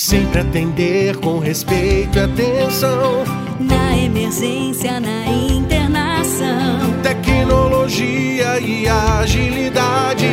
Sempre 0.00 0.40
atender 0.40 1.14
com 1.18 1.38
respeito 1.38 2.16
e 2.16 2.22
atenção. 2.22 3.22
Na 3.60 3.94
emergência, 3.98 4.98
na 4.98 5.26
internação. 5.26 6.94
Tecnologia 7.02 8.58
e 8.60 8.88
agilidade. 8.88 10.26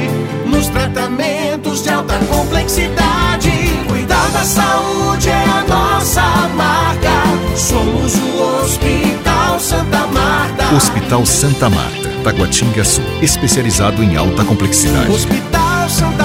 Nos 0.45 0.67
tratamentos 0.69 1.83
de 1.83 1.89
alta 1.89 2.17
complexidade. 2.33 3.51
Cuidar 3.89 4.29
da 4.29 4.45
saúde 4.45 5.27
é 5.27 5.43
a 5.43 5.65
nossa 5.67 6.47
marca. 6.55 7.57
Somos 7.57 8.15
o 8.15 8.63
Hospital 8.63 9.59
Santa 9.59 10.07
Marta. 10.07 10.75
Hospital 10.75 11.25
Santa 11.25 11.69
Marta, 11.69 12.09
Taguatinga 12.23 12.85
Sul. 12.85 13.03
Especializado 13.21 14.01
em 14.01 14.15
alta 14.15 14.45
complexidade. 14.45 15.11
Hospital 15.11 15.89
Santa 15.89 16.16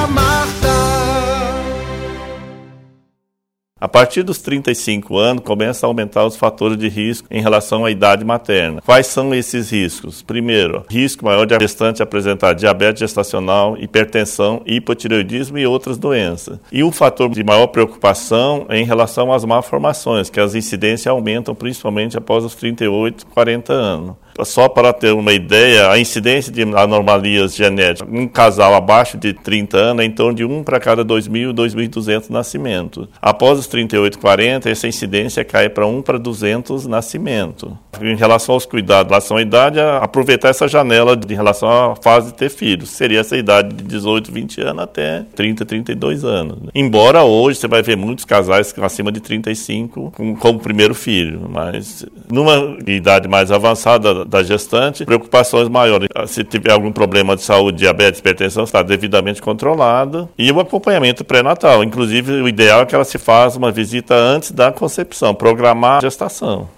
A 3.82 3.88
partir 3.88 4.22
dos 4.22 4.38
35 4.38 5.18
anos, 5.18 5.42
começa 5.42 5.84
a 5.84 5.88
aumentar 5.88 6.24
os 6.24 6.36
fatores 6.36 6.78
de 6.78 6.88
risco 6.88 7.26
em 7.28 7.42
relação 7.42 7.84
à 7.84 7.90
idade 7.90 8.24
materna. 8.24 8.80
Quais 8.80 9.08
são 9.08 9.34
esses 9.34 9.72
riscos? 9.72 10.22
Primeiro, 10.22 10.84
risco 10.88 11.24
maior 11.24 11.46
de 11.46 11.56
a 11.56 11.58
gestante 11.58 12.00
apresentar 12.00 12.52
diabetes 12.52 13.00
gestacional, 13.00 13.76
hipertensão, 13.76 14.62
hipotireoidismo 14.64 15.58
e 15.58 15.66
outras 15.66 15.98
doenças. 15.98 16.60
E 16.70 16.84
o 16.84 16.92
fator 16.92 17.28
de 17.30 17.42
maior 17.42 17.66
preocupação 17.66 18.66
é 18.68 18.78
em 18.78 18.84
relação 18.84 19.32
às 19.32 19.44
malformações, 19.44 20.30
que 20.30 20.38
as 20.38 20.54
incidências 20.54 21.08
aumentam 21.08 21.52
principalmente 21.52 22.16
após 22.16 22.44
os 22.44 22.54
38, 22.54 23.26
40 23.26 23.72
anos. 23.72 24.14
Só 24.44 24.68
para 24.68 24.92
ter 24.92 25.12
uma 25.12 25.32
ideia, 25.32 25.90
a 25.90 25.98
incidência 25.98 26.52
de 26.52 26.62
anomalias 26.62 27.54
genéticas 27.54 28.08
um 28.12 28.26
casal 28.26 28.74
abaixo 28.74 29.16
de 29.16 29.32
30 29.32 29.76
anos 29.76 30.02
é 30.02 30.06
em 30.06 30.10
torno 30.10 30.34
de 30.34 30.44
1 30.44 30.62
para 30.62 30.78
cada 30.80 31.04
2.000 31.04 31.52
2.200 31.52 32.30
nascimentos. 32.30 33.08
Após 33.20 33.58
os 33.58 33.66
38, 33.66 34.18
40, 34.18 34.70
essa 34.70 34.86
incidência 34.86 35.44
cai 35.44 35.68
para 35.68 35.86
1 35.86 36.02
para 36.02 36.18
200 36.18 36.86
nascimentos. 36.86 37.72
Em 38.00 38.16
relação 38.16 38.54
aos 38.54 38.66
cuidados, 38.66 39.06
em 39.06 39.10
relação 39.10 39.36
à 39.36 39.42
idade, 39.42 39.80
aproveitar 39.80 40.48
essa 40.48 40.66
janela 40.66 41.16
de, 41.16 41.32
em 41.32 41.36
relação 41.36 41.68
à 41.92 41.96
fase 41.96 42.28
de 42.28 42.34
ter 42.34 42.48
filhos. 42.48 42.90
Seria 42.90 43.20
essa 43.20 43.36
idade 43.36 43.74
de 43.74 43.84
18, 43.84 44.32
20 44.32 44.60
anos 44.62 44.82
até 44.82 45.24
30, 45.34 45.64
32 45.64 46.24
anos. 46.24 46.58
Embora 46.74 47.22
hoje 47.22 47.58
você 47.58 47.68
vai 47.68 47.82
ver 47.82 47.96
muitos 47.96 48.24
casais 48.24 48.74
acima 48.82 49.12
de 49.12 49.20
35 49.20 50.12
com, 50.12 50.36
como 50.36 50.58
primeiro 50.58 50.94
filho, 50.94 51.48
mas 51.48 52.04
numa 52.30 52.76
idade 52.86 53.28
mais 53.28 53.50
avançada 53.50 54.21
da 54.24 54.42
gestante, 54.42 55.04
preocupações 55.04 55.68
maiores. 55.68 56.08
Se 56.26 56.44
tiver 56.44 56.72
algum 56.72 56.92
problema 56.92 57.36
de 57.36 57.42
saúde, 57.42 57.78
diabetes, 57.78 58.20
hipertensão, 58.20 58.64
está 58.64 58.82
devidamente 58.82 59.40
controlado. 59.40 60.28
E 60.38 60.50
o 60.50 60.60
acompanhamento 60.60 61.24
pré-natal. 61.24 61.82
Inclusive, 61.82 62.32
o 62.42 62.48
ideal 62.48 62.82
é 62.82 62.86
que 62.86 62.94
ela 62.94 63.04
se 63.04 63.18
faça 63.18 63.58
uma 63.58 63.70
visita 63.70 64.14
antes 64.14 64.50
da 64.50 64.72
concepção, 64.72 65.34
programar 65.34 65.98
a 65.98 66.00
gestação. 66.00 66.68